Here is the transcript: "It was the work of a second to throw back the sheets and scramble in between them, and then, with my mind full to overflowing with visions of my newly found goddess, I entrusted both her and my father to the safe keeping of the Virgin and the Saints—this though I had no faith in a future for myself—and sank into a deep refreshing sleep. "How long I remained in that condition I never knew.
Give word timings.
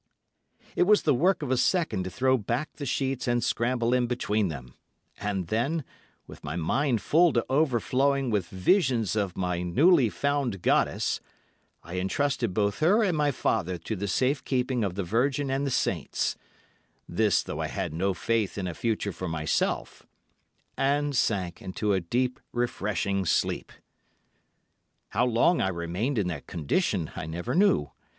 "It 0.75 0.87
was 0.87 1.03
the 1.03 1.13
work 1.13 1.43
of 1.43 1.51
a 1.51 1.57
second 1.57 2.05
to 2.05 2.09
throw 2.09 2.35
back 2.35 2.73
the 2.77 2.87
sheets 2.87 3.27
and 3.27 3.43
scramble 3.43 3.93
in 3.93 4.07
between 4.07 4.47
them, 4.47 4.73
and 5.19 5.45
then, 5.45 5.83
with 6.25 6.43
my 6.43 6.55
mind 6.55 7.01
full 7.03 7.31
to 7.33 7.45
overflowing 7.51 8.31
with 8.31 8.47
visions 8.47 9.15
of 9.15 9.37
my 9.37 9.61
newly 9.61 10.09
found 10.09 10.63
goddess, 10.63 11.19
I 11.83 11.99
entrusted 11.99 12.51
both 12.51 12.79
her 12.79 13.03
and 13.03 13.15
my 13.15 13.29
father 13.29 13.77
to 13.77 13.95
the 13.95 14.07
safe 14.07 14.43
keeping 14.43 14.83
of 14.83 14.95
the 14.95 15.03
Virgin 15.03 15.51
and 15.51 15.67
the 15.67 15.69
Saints—this 15.69 17.43
though 17.43 17.59
I 17.59 17.67
had 17.67 17.93
no 17.93 18.15
faith 18.15 18.57
in 18.57 18.65
a 18.65 18.73
future 18.73 19.11
for 19.11 19.27
myself—and 19.27 21.15
sank 21.15 21.61
into 21.61 21.93
a 21.93 21.99
deep 22.01 22.39
refreshing 22.51 23.23
sleep. 23.23 23.71
"How 25.09 25.27
long 25.27 25.61
I 25.61 25.67
remained 25.67 26.17
in 26.17 26.25
that 26.29 26.47
condition 26.47 27.11
I 27.15 27.27
never 27.27 27.53
knew. 27.53 27.91